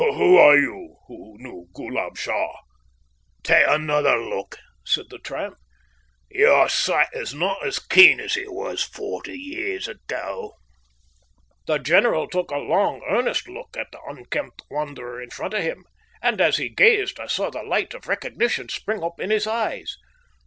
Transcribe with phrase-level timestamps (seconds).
[0.01, 2.53] Who are you who know Ghoolab Shah?"
[3.43, 5.57] "Take another look," said the tramp,
[6.31, 10.53] "your sight is not as keen as it was forty years ago."
[11.67, 15.85] The general took a long, earnest look at the unkempt wanderer in front of him,
[16.19, 19.97] and as he gazed I saw the light of recognition spring up in his eyes.